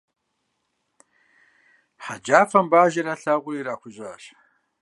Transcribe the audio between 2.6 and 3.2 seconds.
Бажэр